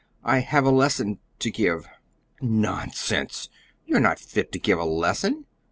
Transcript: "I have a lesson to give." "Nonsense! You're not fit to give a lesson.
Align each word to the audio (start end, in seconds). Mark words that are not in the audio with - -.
"I 0.23 0.39
have 0.39 0.65
a 0.65 0.71
lesson 0.71 1.19
to 1.37 1.51
give." 1.51 1.87
"Nonsense! 2.41 3.49
You're 3.85 3.99
not 3.99 4.17
fit 4.17 4.51
to 4.53 4.57
give 4.57 4.79
a 4.79 4.83
lesson. 4.83 5.45